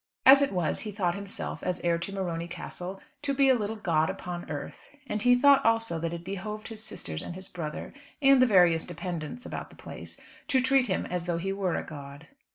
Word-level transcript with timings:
As 0.25 0.41
it 0.41 0.51
was 0.51 0.79
he 0.79 0.91
thought 0.91 1.13
himself, 1.13 1.61
as 1.61 1.79
heir 1.83 1.99
to 1.99 2.11
Morony 2.11 2.47
Castle, 2.47 2.99
to 3.21 3.35
be 3.35 3.49
a 3.49 3.53
little 3.53 3.75
god 3.75 4.09
upon 4.09 4.49
earth; 4.49 4.89
and 5.05 5.21
he 5.21 5.35
thought 5.35 5.63
also 5.63 5.99
that 5.99 6.11
it 6.11 6.23
behoved 6.25 6.69
his 6.69 6.83
sisters 6.83 7.21
and 7.21 7.35
his 7.35 7.47
brother, 7.47 7.93
and 8.19 8.41
the 8.41 8.47
various 8.47 8.83
dependents 8.83 9.45
about 9.45 9.69
the 9.69 9.75
place, 9.75 10.19
to 10.47 10.59
treat 10.59 10.87
him 10.87 11.05
as 11.05 11.25
though 11.25 11.37
he 11.37 11.53
were 11.53 11.75
a 11.75 11.83
god. 11.83 12.29